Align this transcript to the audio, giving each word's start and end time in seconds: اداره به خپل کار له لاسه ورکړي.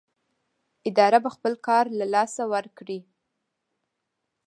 اداره 0.89 1.19
به 1.23 1.29
خپل 1.35 1.53
کار 1.67 1.85
له 1.99 2.05
لاسه 2.13 2.43
ورکړي. 2.53 2.99